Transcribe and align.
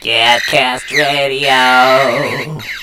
Gadcast 0.00 0.90
Radio. 0.92 2.77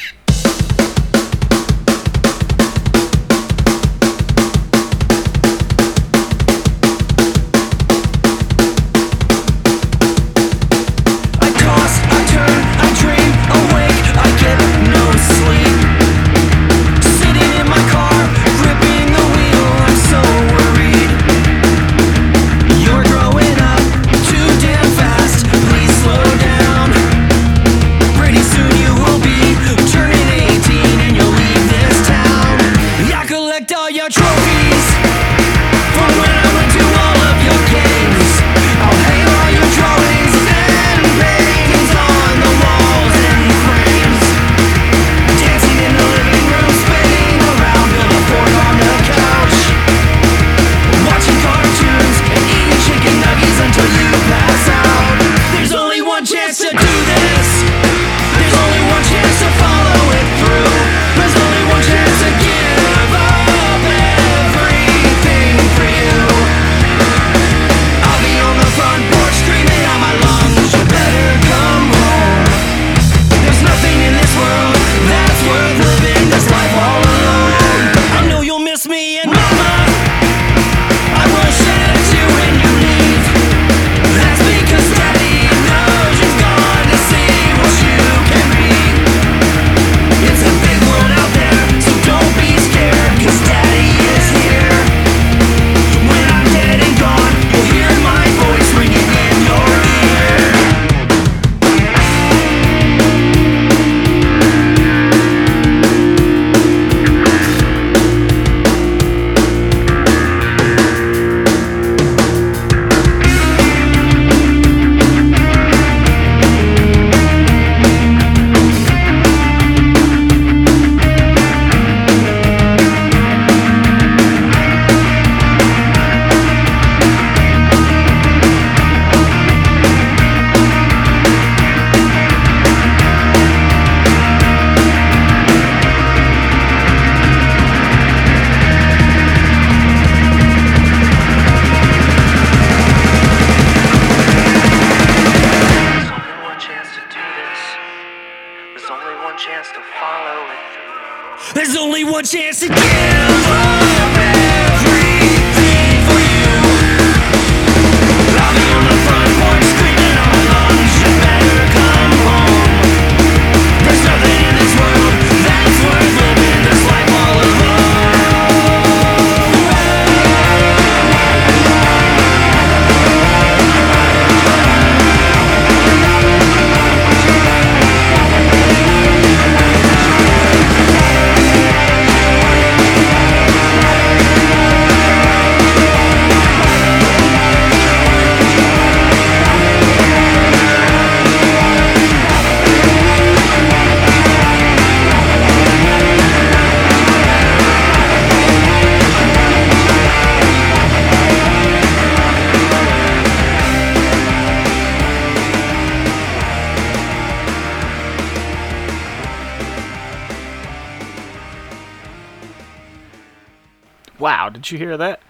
Wow, 214.45 214.49
did 214.49 214.69
you 214.69 214.77
hear 214.77 214.95
that? 214.95 215.21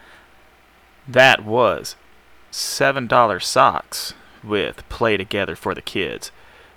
That 1.08 1.46
was 1.46 1.96
$7 2.52 3.42
Socks 3.42 4.14
with 4.44 4.84
Play 4.90 5.16
Together 5.16 5.56
for 5.56 5.74
the 5.74 5.81
Kids. 5.81 6.31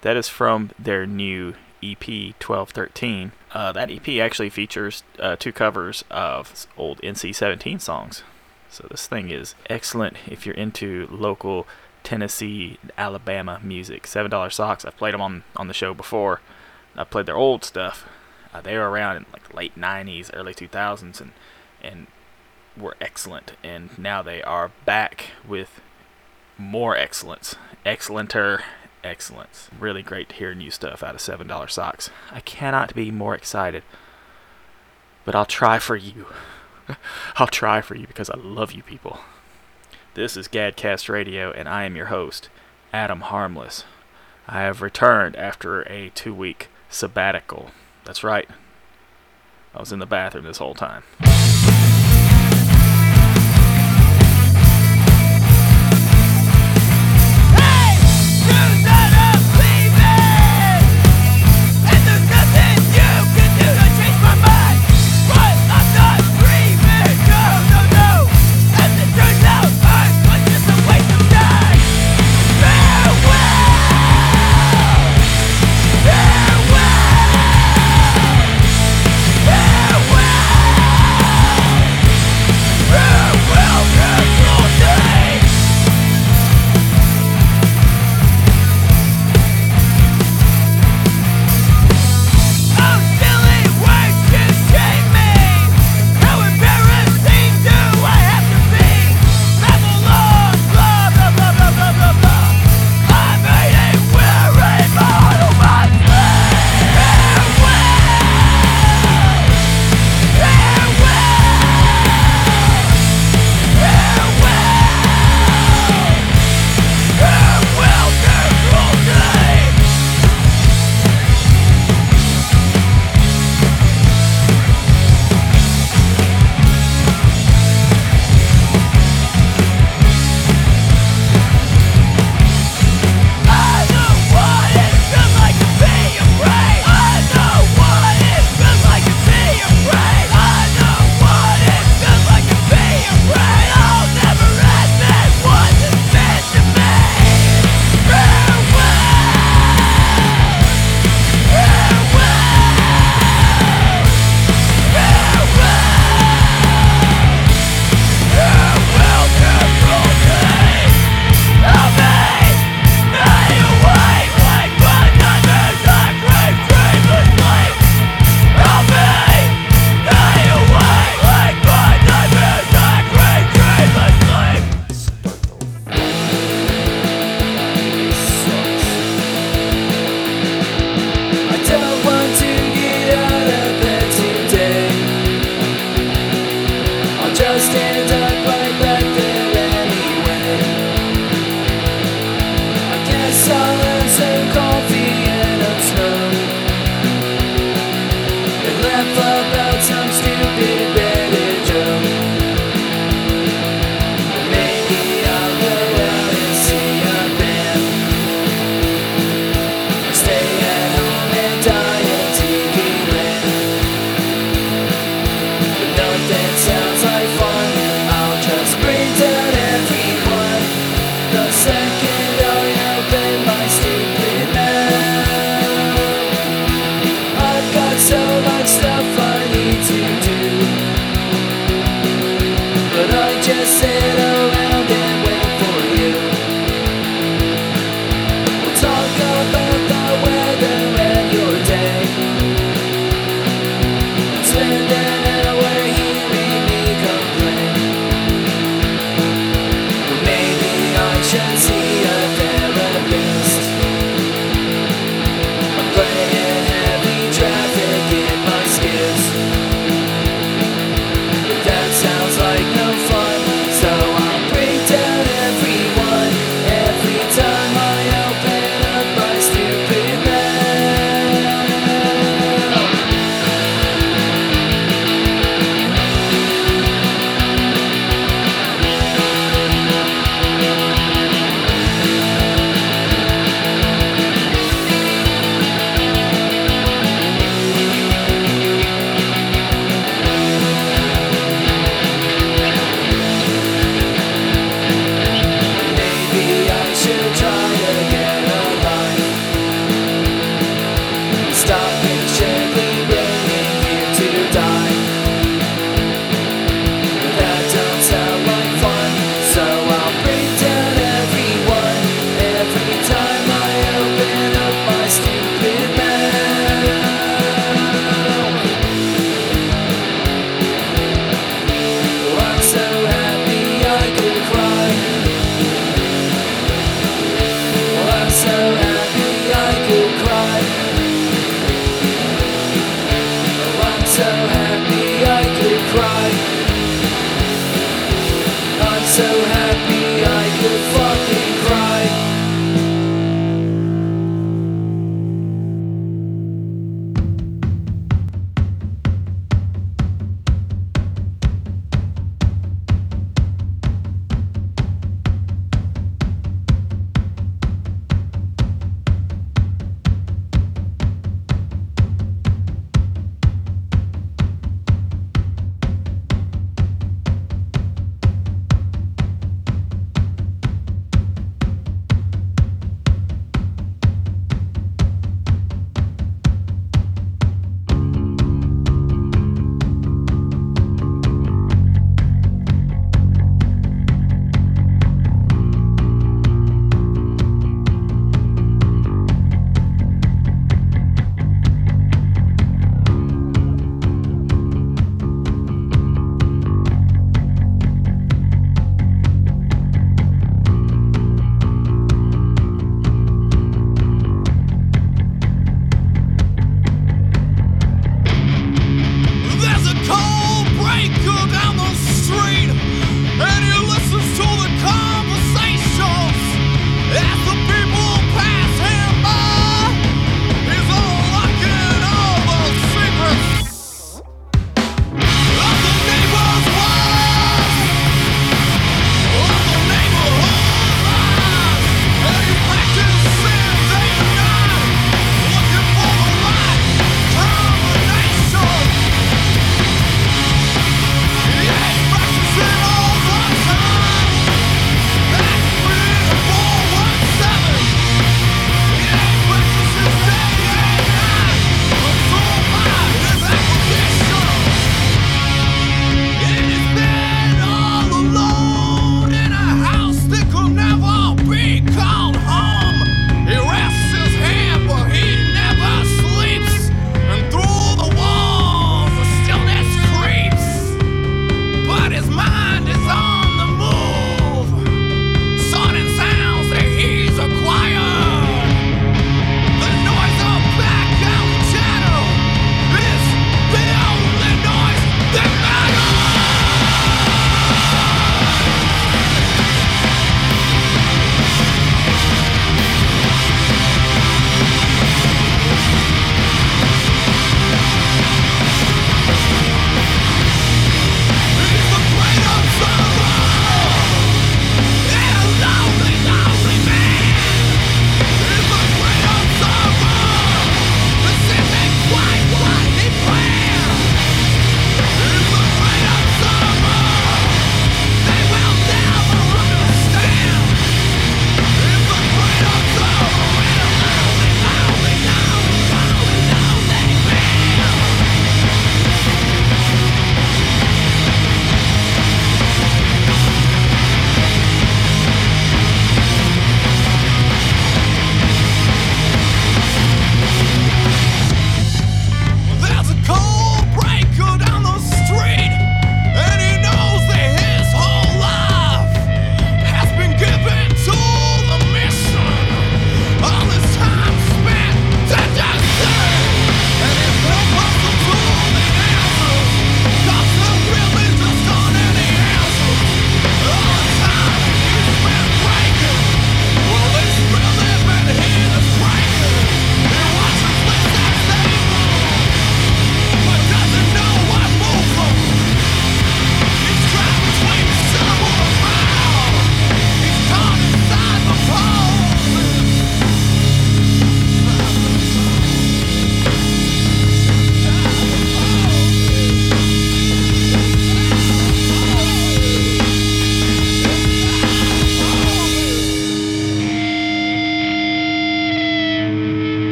That 0.00 0.16
is 0.16 0.28
from 0.28 0.72
their 0.76 1.06
new 1.06 1.54
EP 1.80 2.04
1213. 2.04 3.30
Uh, 3.52 3.70
that 3.70 3.88
EP 3.88 4.20
actually 4.20 4.50
features 4.50 5.04
uh, 5.20 5.36
two 5.36 5.52
covers 5.52 6.02
of 6.10 6.66
old 6.76 7.00
NC 7.02 7.32
17 7.32 7.78
songs. 7.78 8.24
So 8.68 8.88
this 8.90 9.06
thing 9.06 9.30
is 9.30 9.54
excellent 9.70 10.16
if 10.26 10.44
you're 10.44 10.56
into 10.56 11.06
local 11.12 11.68
Tennessee, 12.02 12.80
Alabama 12.98 13.60
music. 13.62 14.08
$7 14.08 14.52
Socks, 14.52 14.84
I've 14.84 14.96
played 14.96 15.14
them 15.14 15.20
on, 15.20 15.44
on 15.54 15.68
the 15.68 15.72
show 15.72 15.94
before. 15.94 16.40
I 16.96 17.04
played 17.04 17.26
their 17.26 17.36
old 17.36 17.62
stuff. 17.62 18.08
Uh, 18.52 18.60
they 18.60 18.76
were 18.76 18.90
around 18.90 19.18
in 19.18 19.26
like 19.32 19.54
late 19.54 19.76
90s, 19.76 20.30
early 20.34 20.52
2000s, 20.52 21.20
and 21.20 21.30
and 21.84 22.06
were 22.76 22.96
excellent. 23.00 23.52
And 23.62 23.96
now 23.98 24.22
they 24.22 24.42
are 24.42 24.72
back 24.84 25.30
with 25.46 25.80
more 26.58 26.96
excellence, 26.96 27.56
excellenter 27.84 28.62
excellence. 29.02 29.68
Really 29.78 30.02
great 30.02 30.30
to 30.30 30.34
hear 30.34 30.54
new 30.54 30.70
stuff 30.70 31.02
out 31.02 31.14
of 31.14 31.20
Seven 31.20 31.46
Dollar 31.46 31.68
Socks. 31.68 32.10
I 32.30 32.40
cannot 32.40 32.94
be 32.94 33.10
more 33.10 33.34
excited, 33.34 33.82
but 35.24 35.34
I'll 35.34 35.46
try 35.46 35.78
for 35.78 35.96
you. 35.96 36.26
I'll 37.36 37.46
try 37.46 37.80
for 37.80 37.94
you 37.94 38.06
because 38.06 38.30
I 38.30 38.36
love 38.36 38.72
you 38.72 38.82
people. 38.82 39.20
This 40.14 40.36
is 40.36 40.48
Gadcast 40.48 41.08
Radio, 41.08 41.50
and 41.50 41.68
I 41.68 41.84
am 41.84 41.96
your 41.96 42.06
host, 42.06 42.48
Adam 42.92 43.20
Harmless. 43.22 43.84
I 44.46 44.60
have 44.60 44.82
returned 44.82 45.36
after 45.36 45.82
a 45.82 46.10
two 46.10 46.34
week 46.34 46.68
sabbatical. 46.88 47.70
That's 48.04 48.22
right. 48.22 48.48
I 49.74 49.80
was 49.80 49.92
in 49.92 49.98
the 49.98 50.06
bathroom 50.06 50.44
this 50.44 50.58
whole 50.58 50.74
time. 50.74 51.02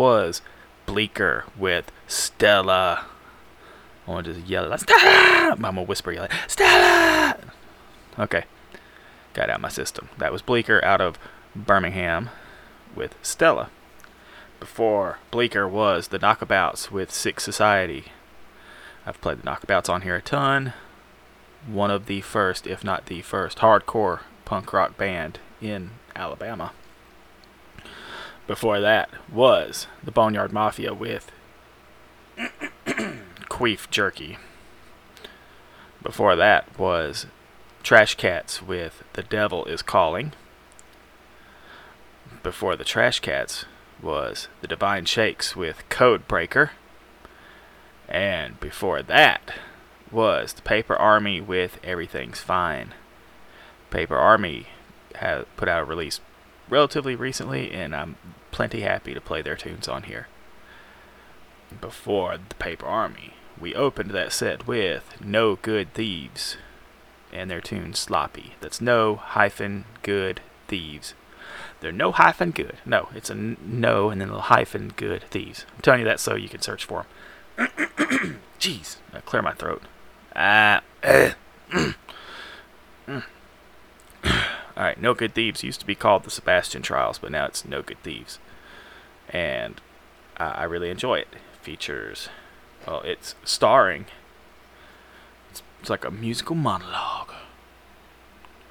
Was 0.00 0.40
Bleecker 0.86 1.44
with 1.58 1.92
Stella. 2.06 3.04
I 4.06 4.10
want 4.10 4.24
to 4.24 4.32
just 4.32 4.46
yell. 4.46 4.78
Stella! 4.78 5.52
I'm 5.52 5.60
gonna 5.60 5.82
whisper 5.82 6.10
yell. 6.10 6.26
Stella! 6.46 7.36
Okay, 8.18 8.44
got 9.34 9.50
out 9.50 9.56
of 9.56 9.60
my 9.60 9.68
system. 9.68 10.08
That 10.16 10.32
was 10.32 10.40
Bleecker 10.40 10.82
out 10.82 11.02
of 11.02 11.18
Birmingham 11.54 12.30
with 12.96 13.14
Stella. 13.20 13.68
Before 14.58 15.18
Bleecker 15.30 15.68
was 15.68 16.08
the 16.08 16.18
Knockabouts 16.18 16.90
with 16.90 17.12
Sick 17.12 17.38
Society. 17.38 18.06
I've 19.04 19.20
played 19.20 19.42
the 19.42 19.44
Knockabouts 19.44 19.90
on 19.90 20.00
here 20.00 20.16
a 20.16 20.22
ton. 20.22 20.72
One 21.66 21.90
of 21.90 22.06
the 22.06 22.22
first, 22.22 22.66
if 22.66 22.82
not 22.82 23.04
the 23.04 23.20
first, 23.20 23.58
hardcore 23.58 24.20
punk 24.46 24.72
rock 24.72 24.96
band 24.96 25.40
in 25.60 25.90
Alabama. 26.16 26.72
Before 28.50 28.80
that 28.80 29.10
was 29.32 29.86
the 30.02 30.10
Boneyard 30.10 30.52
Mafia 30.52 30.92
with 30.92 31.30
Queef 32.84 33.88
Jerky. 33.90 34.38
Before 36.02 36.34
that 36.34 36.76
was 36.76 37.26
Trash 37.84 38.16
Cats 38.16 38.60
with 38.60 39.04
The 39.12 39.22
Devil 39.22 39.66
is 39.66 39.82
Calling. 39.82 40.32
Before 42.42 42.74
the 42.74 42.82
Trash 42.82 43.20
Cats 43.20 43.66
was 44.02 44.48
The 44.62 44.66
Divine 44.66 45.04
Shakes 45.04 45.54
with 45.54 45.88
Code 45.88 46.26
Breaker. 46.26 46.72
And 48.08 48.58
before 48.58 49.00
that 49.00 49.54
was 50.10 50.54
the 50.54 50.62
Paper 50.62 50.96
Army 50.96 51.40
with 51.40 51.78
Everything's 51.84 52.40
Fine. 52.40 52.94
Paper 53.90 54.16
Army 54.16 54.66
had 55.14 55.46
put 55.56 55.68
out 55.68 55.82
a 55.82 55.84
release 55.84 56.18
relatively 56.70 57.14
recently, 57.14 57.72
and 57.72 57.94
I'm 57.94 58.16
plenty 58.50 58.80
happy 58.80 59.12
to 59.12 59.20
play 59.20 59.42
their 59.42 59.56
tunes 59.56 59.88
on 59.88 60.04
here. 60.04 60.28
Before 61.80 62.36
the 62.36 62.54
Paper 62.56 62.86
Army, 62.86 63.34
we 63.60 63.74
opened 63.74 64.10
that 64.10 64.32
set 64.32 64.66
with 64.66 65.20
No 65.20 65.56
Good 65.56 65.92
Thieves 65.92 66.56
and 67.32 67.50
their 67.50 67.60
tune 67.60 67.94
Sloppy. 67.94 68.54
That's 68.60 68.80
no 68.80 69.16
hyphen 69.16 69.84
good 70.02 70.40
thieves. 70.68 71.14
They're 71.80 71.92
no 71.92 72.12
hyphen 72.12 72.50
good. 72.50 72.78
No, 72.84 73.08
it's 73.14 73.30
a 73.30 73.34
no 73.34 74.10
and 74.10 74.20
then 74.20 74.30
a 74.30 74.40
hyphen 74.40 74.92
good 74.96 75.24
thieves. 75.30 75.64
I'm 75.74 75.82
telling 75.82 76.00
you 76.00 76.06
that 76.06 76.20
so 76.20 76.34
you 76.34 76.48
can 76.48 76.60
search 76.60 76.84
for 76.84 77.06
them. 77.56 77.68
Jeez, 78.58 78.96
I 79.12 79.20
clear 79.20 79.42
my 79.42 79.52
throat. 79.52 79.82
Ah, 80.34 80.82
uh, 81.02 81.30
All 84.76 84.84
right, 84.84 85.00
No 85.00 85.14
Good 85.14 85.34
Thieves 85.34 85.62
used 85.62 85.80
to 85.80 85.86
be 85.86 85.94
called 85.94 86.24
the 86.24 86.30
Sebastian 86.30 86.82
Trials, 86.82 87.18
but 87.18 87.32
now 87.32 87.46
it's 87.46 87.64
No 87.64 87.82
Good 87.82 88.02
Thieves, 88.02 88.38
and 89.28 89.80
uh, 90.38 90.54
I 90.56 90.64
really 90.64 90.90
enjoy 90.90 91.16
it. 91.18 91.28
Features, 91.62 92.28
well, 92.86 93.02
it's 93.02 93.34
starring. 93.44 94.06
It's, 95.50 95.62
it's 95.80 95.90
like 95.90 96.04
a 96.04 96.10
musical 96.10 96.56
monologue. 96.56 97.32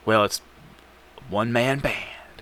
Well, 0.05 0.23
it's 0.23 0.41
one 1.29 1.53
man 1.53 1.79
band. 1.79 2.41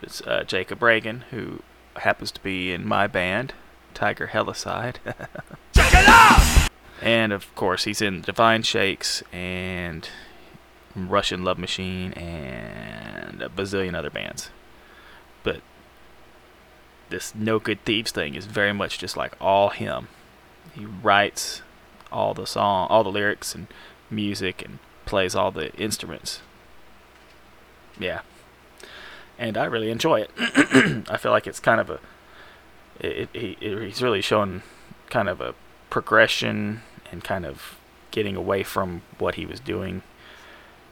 It's 0.00 0.22
uh, 0.22 0.44
Jacob 0.44 0.82
Reagan, 0.82 1.24
who 1.30 1.62
happens 1.96 2.30
to 2.32 2.42
be 2.42 2.72
in 2.72 2.86
my 2.86 3.06
band, 3.06 3.52
Tiger 3.92 4.28
Helicide. 4.28 5.00
And 7.00 7.32
of 7.32 7.54
course, 7.54 7.84
he's 7.84 8.02
in 8.02 8.22
Divine 8.22 8.62
Shakes 8.62 9.22
and 9.32 10.08
Russian 10.94 11.44
Love 11.44 11.58
Machine 11.58 12.12
and 12.14 13.42
a 13.42 13.48
bazillion 13.48 13.94
other 13.94 14.10
bands. 14.10 14.50
But 15.42 15.60
this 17.10 17.34
No 17.34 17.58
Good 17.58 17.84
Thieves 17.84 18.10
thing 18.10 18.34
is 18.34 18.46
very 18.46 18.72
much 18.72 18.98
just 18.98 19.16
like 19.16 19.34
all 19.40 19.70
him. 19.70 20.08
He 20.74 20.86
writes 20.86 21.62
all 22.12 22.34
the 22.34 22.46
song, 22.46 22.88
all 22.88 23.04
the 23.04 23.10
lyrics 23.10 23.54
and 23.54 23.66
music, 24.10 24.62
and 24.64 24.78
plays 25.06 25.34
all 25.34 25.50
the 25.50 25.74
instruments. 25.74 26.40
Yeah, 27.98 28.20
and 29.38 29.56
I 29.56 29.64
really 29.64 29.90
enjoy 29.90 30.20
it. 30.22 30.30
I 31.08 31.16
feel 31.16 31.32
like 31.32 31.46
it's 31.46 31.60
kind 31.60 31.80
of 31.80 31.90
a, 31.90 32.00
it, 33.00 33.28
it, 33.32 33.58
it, 33.60 33.82
he's 33.86 34.02
really 34.02 34.20
showing 34.20 34.62
kind 35.10 35.28
of 35.28 35.40
a 35.40 35.54
progression 35.90 36.82
and 37.10 37.24
kind 37.24 37.46
of 37.46 37.78
getting 38.10 38.36
away 38.36 38.62
from 38.62 39.02
what 39.18 39.36
he 39.36 39.46
was 39.46 39.60
doing, 39.60 40.02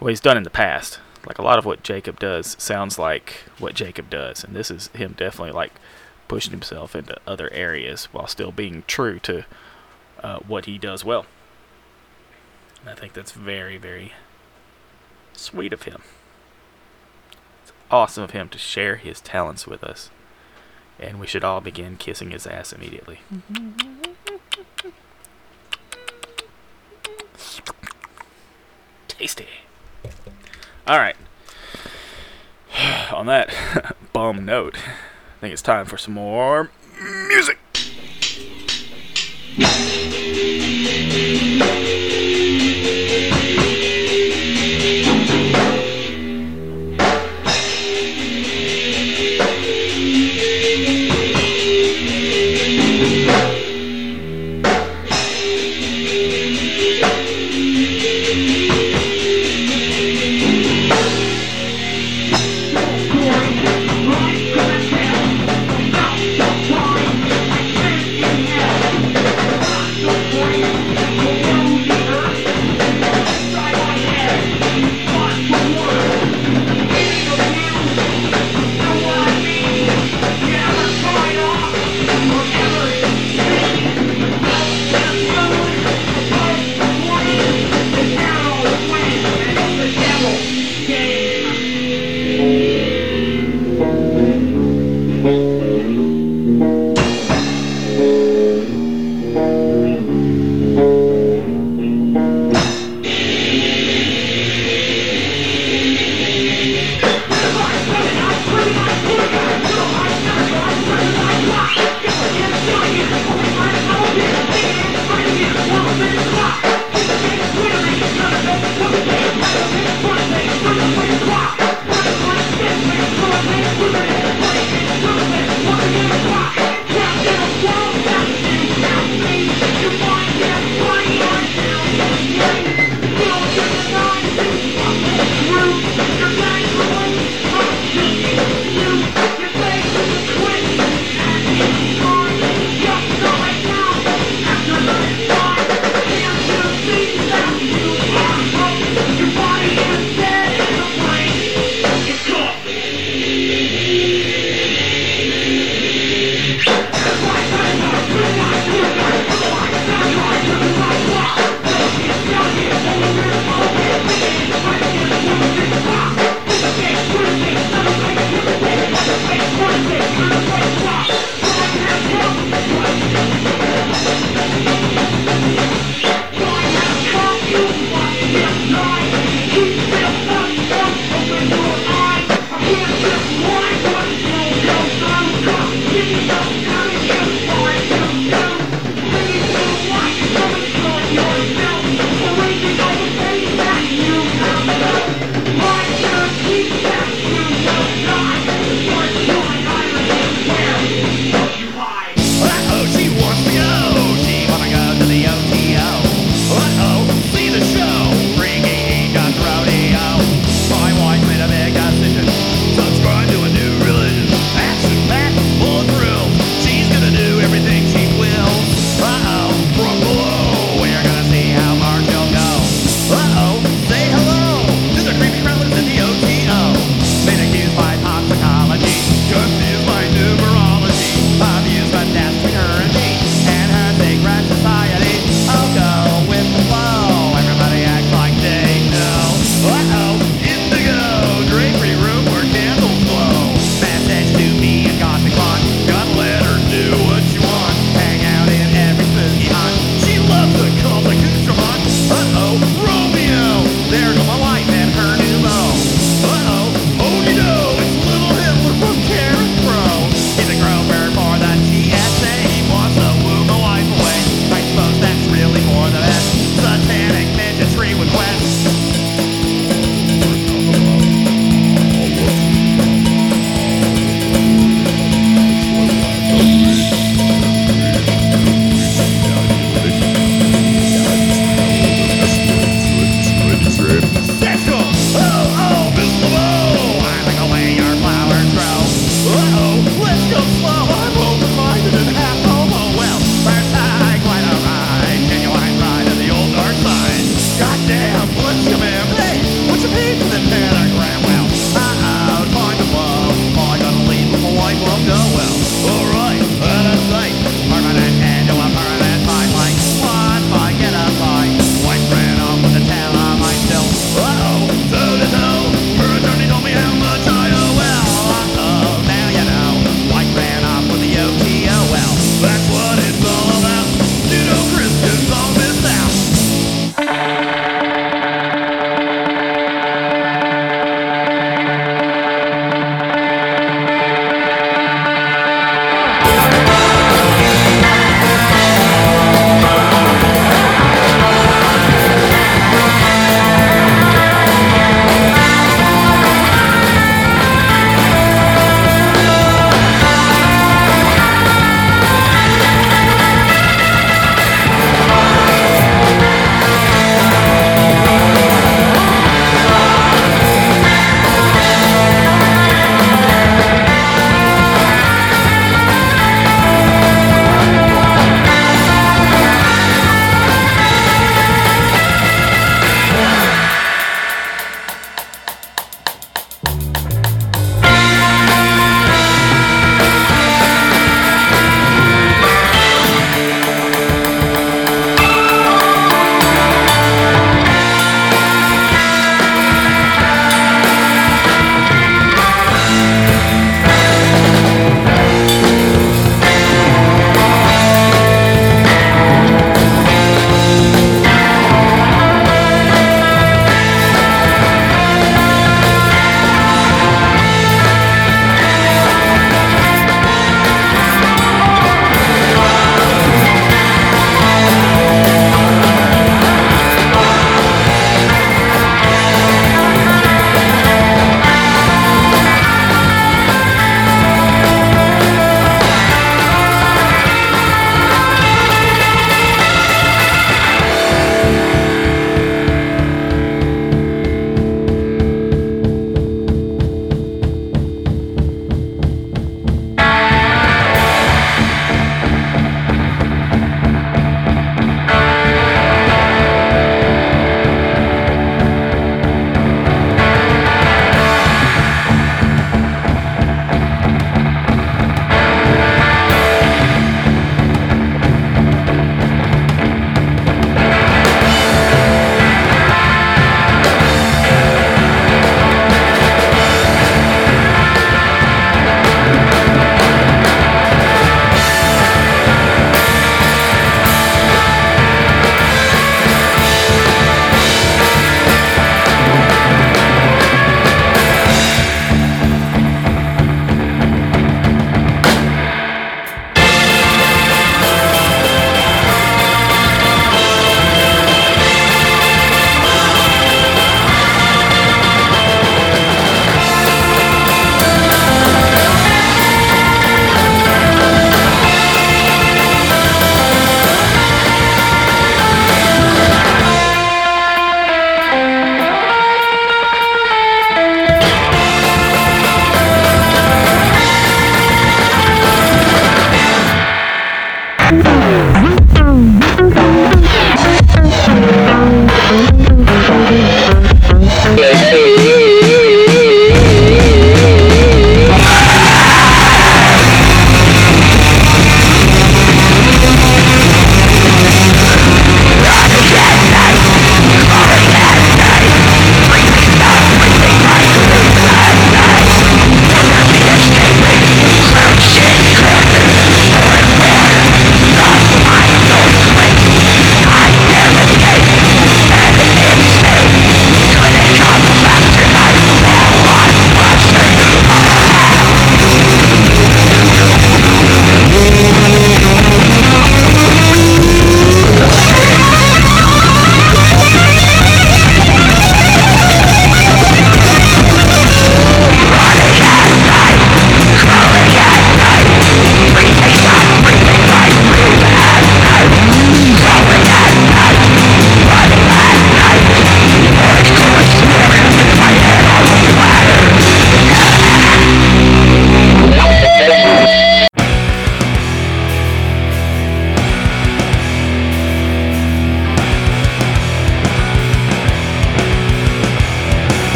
what 0.00 0.08
he's 0.08 0.20
done 0.20 0.36
in 0.36 0.42
the 0.42 0.50
past. 0.50 0.98
Like 1.26 1.38
a 1.38 1.42
lot 1.42 1.58
of 1.58 1.64
what 1.66 1.82
Jacob 1.84 2.18
does 2.18 2.56
sounds 2.58 2.98
like 2.98 3.44
what 3.58 3.74
Jacob 3.74 4.10
does, 4.10 4.42
and 4.42 4.56
this 4.56 4.70
is 4.70 4.88
him 4.88 5.14
definitely 5.16 5.52
like 5.52 5.74
pushing 6.26 6.50
himself 6.52 6.96
into 6.96 7.16
other 7.26 7.52
areas 7.52 8.06
while 8.06 8.26
still 8.26 8.50
being 8.50 8.82
true 8.86 9.18
to 9.20 9.44
uh, 10.22 10.38
what 10.38 10.64
he 10.64 10.78
does 10.78 11.04
well. 11.04 11.26
And 12.80 12.88
I 12.88 12.94
think 12.94 13.12
that's 13.12 13.32
very, 13.32 13.76
very 13.76 14.14
sweet 15.34 15.74
of 15.74 15.82
him. 15.82 16.00
It's 17.62 17.72
awesome 17.90 18.24
of 18.24 18.30
him 18.30 18.48
to 18.48 18.58
share 18.58 18.96
his 18.96 19.20
talents 19.20 19.66
with 19.66 19.84
us, 19.84 20.08
and 20.98 21.20
we 21.20 21.26
should 21.26 21.44
all 21.44 21.60
begin 21.60 21.96
kissing 21.98 22.30
his 22.30 22.46
ass 22.46 22.72
immediately. 22.72 23.20
Tasty. 29.08 29.48
All 30.86 30.98
right. 30.98 31.16
On 33.12 33.26
that 33.26 33.96
bum 34.12 34.44
note, 34.44 34.76
I 34.76 35.40
think 35.40 35.52
it's 35.52 35.62
time 35.62 35.86
for 35.86 35.98
some 35.98 36.14
more 36.14 36.70
music. 37.28 37.58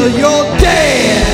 till 0.00 0.18
you're 0.18 0.46
dead. 0.56 1.26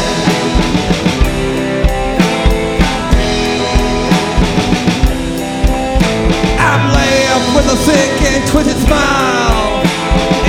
I'm 6.59 6.83
left 6.99 7.47
with 7.55 7.67
a 7.71 7.79
sick 7.87 8.11
and 8.27 8.43
twisted 8.51 8.79
smile 8.87 9.87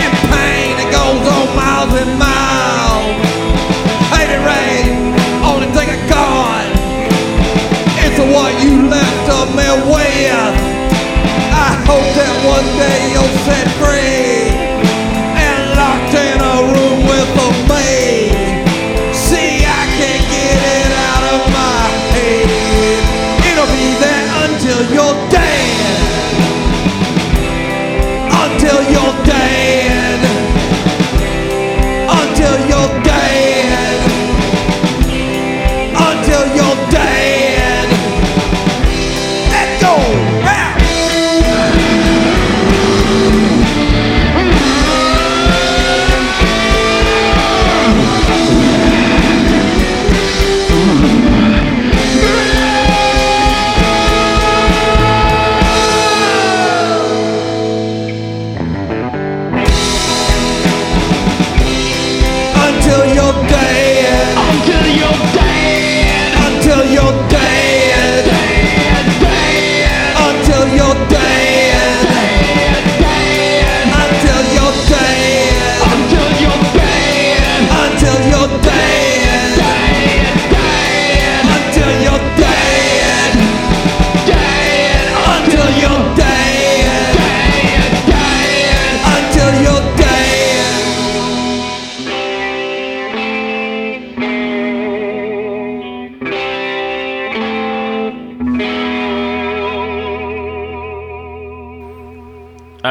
and 0.02 0.14
pain 0.34 0.74
that 0.80 0.90
goes 0.98 1.26
on 1.36 1.46
miles 1.62 1.94
and 2.02 2.12
miles. 2.18 3.22
Hate 4.14 4.34
it 4.34 4.42
rain, 4.50 5.14
only 5.46 5.70
thing 5.78 5.88
I 5.94 6.00
got 6.10 6.66
is 8.02 8.18
what 8.34 8.52
you 8.64 8.90
left 8.90 9.28
of 9.40 9.48
me 9.54 9.70
with. 9.94 10.58
I 11.54 11.70
hope 11.86 12.10
that 12.18 12.34
one 12.50 12.66
day 12.82 13.14
you'll. 13.14 13.47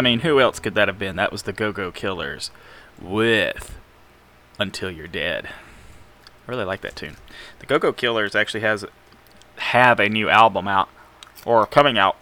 Mean, 0.07 0.21
who 0.21 0.41
else 0.41 0.61
could 0.61 0.75
that 0.75 0.89
have 0.89 0.99
been? 0.99 1.17
That 1.17 1.33
was 1.33 1.43
the 1.43 1.53
Go 1.53 1.73
Go 1.73 1.91
Killers 1.91 2.51
with 3.01 3.77
Until 4.59 4.91
You're 4.91 5.09
Dead. 5.09 5.47
I 5.47 6.51
really 6.51 6.65
like 6.65 6.81
that 6.83 6.95
tune. 6.95 7.17
The 7.59 7.67
Go 7.67 7.79
Go 7.79 7.93
Killers 7.93 8.37
actually 8.37 8.61
has 8.61 8.85
have 9.57 9.99
a 9.99 10.09
new 10.09 10.29
album 10.29 10.69
out 10.69 10.89
or 11.45 11.67
coming 11.67 11.99
out. 11.99 12.17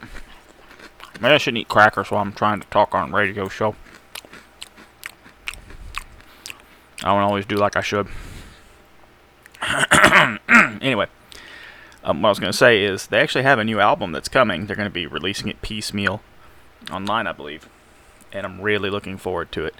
Maybe 1.21 1.35
I 1.35 1.39
shouldn't 1.39 1.61
eat 1.61 1.69
crackers 1.69 2.11
while 2.11 2.23
I'm 2.23 2.33
trying 2.33 2.61
to 2.61 2.67
talk 2.69 2.95
on 2.95 3.13
radio 3.13 3.49
show. 3.49 3.75
I 7.03 7.13
don't 7.13 7.23
always 7.23 7.45
do 7.45 7.57
like 7.57 7.77
I 7.77 7.83
should. 7.83 8.09
anyway, 10.81 11.07
um, 12.03 12.23
what 12.23 12.29
I 12.29 12.31
was 12.31 12.41
going 12.41 12.53
to 12.53 12.57
say 12.57 12.83
is 12.83 13.09
they 13.09 13.21
actually 13.21 13.45
have 13.45 13.59
a 13.59 13.65
new 13.65 13.79
album 13.79 14.13
that's 14.13 14.29
coming. 14.29 14.67
They're 14.67 14.77
going 14.77 14.89
to 14.89 14.91
be 14.91 15.07
releasing 15.07 15.49
it 15.49 15.61
piecemeal 15.61 16.23
online, 16.91 17.27
I 17.27 17.33
believe. 17.33 17.69
And 18.35 18.45
I'm 18.45 18.61
really 18.61 18.91
looking 18.91 19.17
forward 19.17 19.51
to 19.53 19.65
it. 19.65 19.77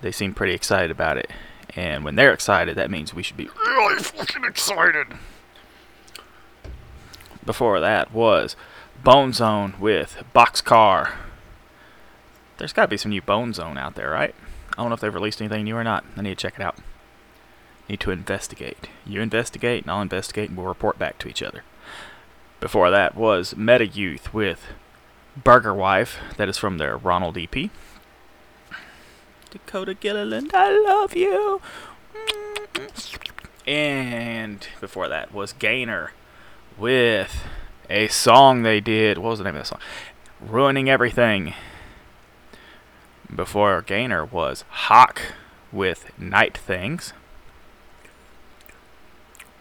They 0.00 0.10
seem 0.10 0.34
pretty 0.34 0.54
excited 0.54 0.90
about 0.90 1.18
it. 1.18 1.30
And 1.76 2.04
when 2.04 2.16
they're 2.16 2.32
excited, 2.32 2.74
that 2.76 2.90
means 2.90 3.14
we 3.14 3.22
should 3.22 3.36
be 3.36 3.50
really 3.64 4.02
fucking 4.02 4.44
excited. 4.44 5.06
Before 7.44 7.78
that 7.78 8.12
was 8.12 8.56
Bone 9.04 9.32
Zone 9.32 9.74
with 9.78 10.24
Boxcar. 10.34 11.12
There's 12.58 12.72
got 12.72 12.82
to 12.82 12.88
be 12.88 12.96
some 12.96 13.10
new 13.10 13.22
Bone 13.22 13.54
Zone 13.54 13.78
out 13.78 13.94
there, 13.94 14.10
right? 14.10 14.34
I 14.72 14.82
don't 14.82 14.88
know 14.88 14.94
if 14.94 15.00
they've 15.00 15.14
released 15.14 15.40
anything 15.40 15.64
new 15.64 15.76
or 15.76 15.84
not. 15.84 16.04
I 16.16 16.22
need 16.22 16.30
to 16.30 16.42
check 16.42 16.54
it 16.56 16.62
out. 16.62 16.76
Need 17.88 18.00
to 18.00 18.10
investigate. 18.10 18.88
You 19.06 19.20
investigate, 19.20 19.82
and 19.84 19.90
I'll 19.90 20.02
investigate, 20.02 20.48
and 20.48 20.56
we'll 20.56 20.66
report 20.66 20.98
back 20.98 21.18
to 21.18 21.28
each 21.28 21.42
other. 21.42 21.62
Before 22.60 22.90
that 22.90 23.14
was 23.14 23.56
Meta 23.56 23.86
Youth 23.86 24.34
with 24.34 24.64
Burger 25.44 25.74
Wife. 25.74 26.18
That 26.36 26.48
is 26.48 26.58
from 26.58 26.78
their 26.78 26.96
Ronald 26.96 27.38
EP. 27.38 27.70
Dakota 29.50 29.94
Gilliland, 29.94 30.52
I 30.54 30.70
love 30.78 31.16
you. 31.16 31.60
And 33.66 34.66
before 34.80 35.08
that 35.08 35.34
was 35.34 35.52
Gainer 35.52 36.12
with 36.78 37.44
a 37.88 38.08
song 38.08 38.62
they 38.62 38.80
did. 38.80 39.18
What 39.18 39.30
was 39.30 39.38
the 39.38 39.44
name 39.44 39.56
of 39.56 39.62
the 39.62 39.66
song? 39.66 39.80
Ruining 40.40 40.88
Everything. 40.88 41.54
Before 43.34 43.82
Gainer 43.82 44.24
was 44.24 44.64
Hawk 44.68 45.20
with 45.72 46.10
Night 46.18 46.56
Things. 46.56 47.12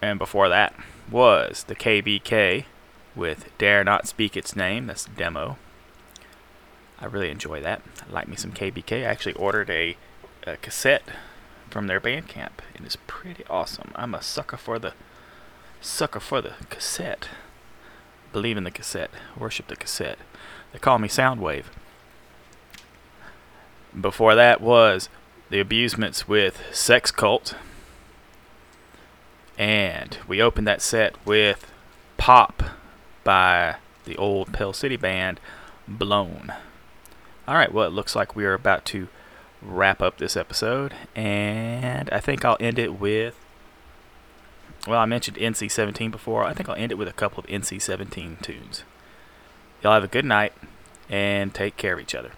And 0.01 0.17
before 0.17 0.49
that 0.49 0.73
was 1.11 1.63
the 1.63 1.75
KBK 1.75 2.65
with 3.15 3.49
Dare 3.57 3.83
Not 3.83 4.07
Speak 4.07 4.37
Its 4.37 4.55
Name. 4.55 4.87
That's 4.87 5.05
demo. 5.05 5.57
I 6.99 7.05
really 7.05 7.29
enjoy 7.29 7.61
that. 7.61 7.81
I 8.07 8.11
like 8.11 8.27
me 8.27 8.35
some 8.35 8.51
KBK. 8.51 9.03
I 9.03 9.03
actually 9.03 9.33
ordered 9.33 9.69
a, 9.69 9.95
a 10.45 10.57
cassette 10.57 11.03
from 11.69 11.87
their 11.87 12.01
Bandcamp. 12.01 12.59
And 12.75 12.85
It 12.85 12.87
is 12.87 12.95
pretty 13.07 13.45
awesome. 13.49 13.91
I'm 13.95 14.13
a 14.13 14.21
sucker 14.21 14.57
for 14.57 14.79
the 14.79 14.93
sucker 15.81 16.19
for 16.19 16.41
the 16.41 16.53
cassette. 16.69 17.29
Believe 18.33 18.57
in 18.57 18.65
the 18.65 18.71
cassette. 18.71 19.11
Worship 19.37 19.67
the 19.67 19.75
cassette. 19.75 20.19
They 20.73 20.79
call 20.79 20.99
me 20.99 21.07
Soundwave. 21.07 21.65
Before 23.99 24.35
that 24.35 24.61
was 24.61 25.09
the 25.49 25.63
abusements 25.63 26.27
with 26.27 26.61
Sex 26.71 27.11
Cult. 27.11 27.55
And 29.57 30.17
we 30.27 30.41
opened 30.41 30.67
that 30.67 30.81
set 30.81 31.15
with 31.25 31.71
Pop 32.17 32.61
by 33.23 33.77
the 34.05 34.17
old 34.17 34.53
Pell 34.53 34.73
City 34.73 34.95
band 34.95 35.39
Blown. 35.87 36.53
Alright, 37.49 37.73
well, 37.73 37.87
it 37.87 37.93
looks 37.93 38.15
like 38.15 38.35
we 38.35 38.45
are 38.45 38.53
about 38.53 38.85
to 38.85 39.07
wrap 39.59 40.03
up 40.03 40.19
this 40.19 40.37
episode. 40.37 40.93
And 41.15 42.07
I 42.11 42.19
think 42.19 42.45
I'll 42.45 42.57
end 42.59 42.77
it 42.77 42.99
with. 42.99 43.35
Well, 44.87 44.99
I 44.99 45.07
mentioned 45.07 45.35
NC 45.37 45.71
17 45.71 46.11
before. 46.11 46.43
I 46.43 46.53
think 46.53 46.69
I'll 46.69 46.75
end 46.75 46.91
it 46.91 46.97
with 46.99 47.07
a 47.07 47.13
couple 47.13 47.43
of 47.43 47.49
NC 47.49 47.81
17 47.81 48.37
tunes. 48.43 48.83
Y'all 49.81 49.93
have 49.93 50.03
a 50.03 50.07
good 50.07 50.25
night 50.25 50.53
and 51.09 51.51
take 51.51 51.75
care 51.75 51.95
of 51.95 51.99
each 51.99 52.13
other. 52.13 52.33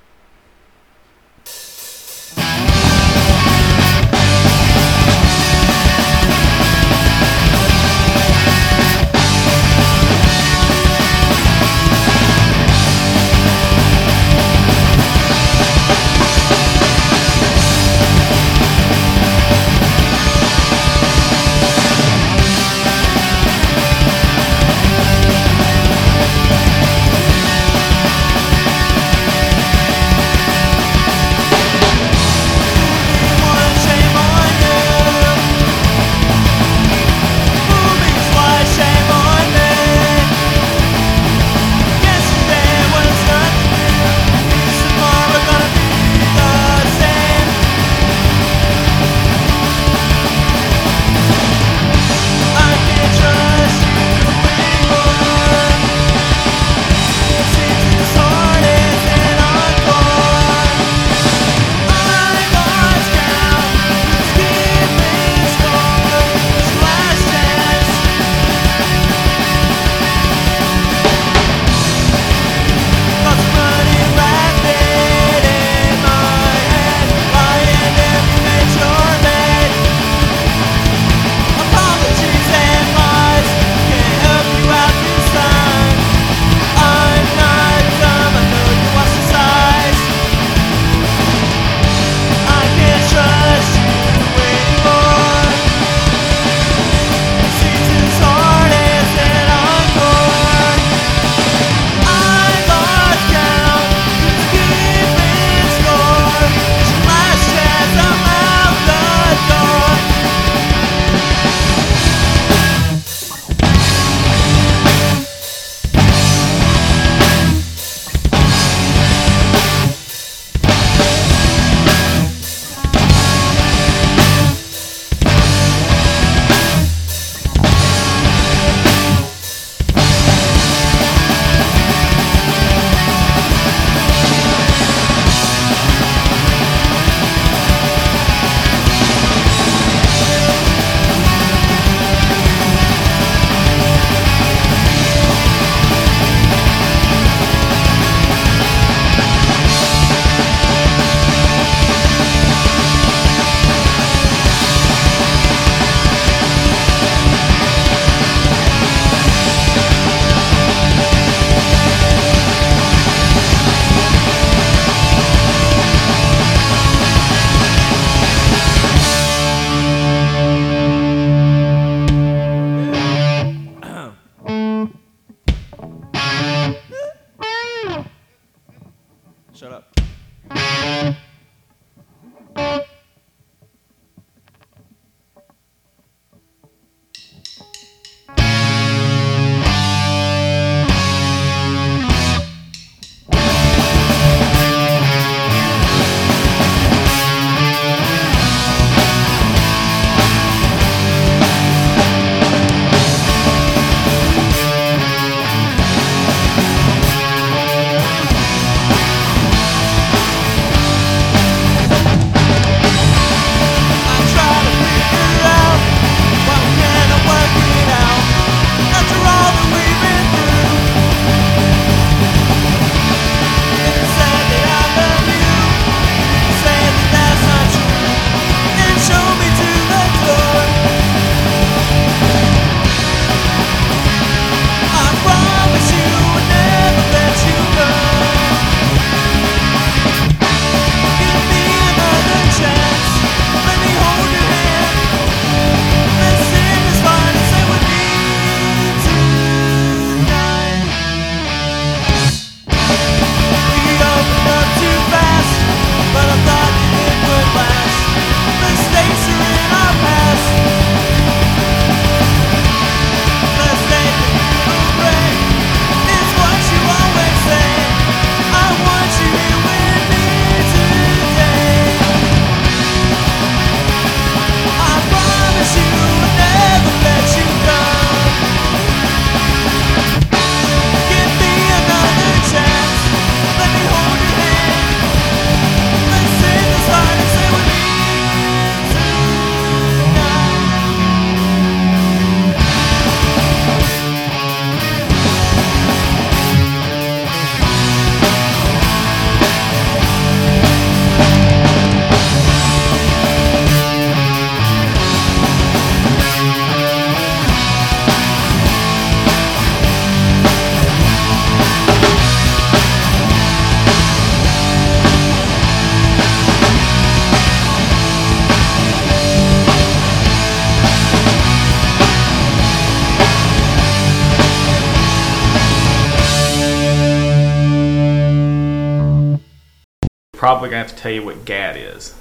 probably 330.62 330.74
gonna 330.76 330.84
have 330.84 330.96
to 330.96 331.02
tell 331.02 331.12
you 331.12 331.26
what 331.26 331.44
GAD 331.44 331.76
is. 331.76 332.14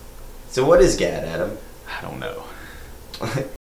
So 0.48 0.64
what 0.64 0.80
is 0.80 0.96
GAD, 0.96 1.24